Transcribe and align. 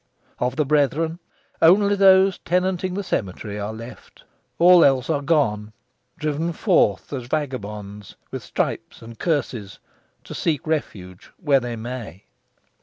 Of 0.39 0.55
the 0.55 0.65
brethren, 0.65 1.19
only 1.61 1.95
those 1.95 2.39
tenanting 2.39 2.95
the 2.95 3.03
cemetery 3.03 3.59
are 3.59 3.71
left. 3.71 4.23
All 4.57 4.83
else 4.83 5.11
are 5.11 5.21
gone, 5.21 5.73
driven 6.17 6.53
forth, 6.53 7.13
as 7.13 7.27
vagabonds, 7.27 8.15
with 8.31 8.41
stripes 8.43 9.03
and 9.03 9.19
curses, 9.19 9.77
to 10.23 10.33
seek 10.33 10.65
refuge 10.65 11.29
where 11.37 11.59
they 11.59 11.75
may. 11.75 12.23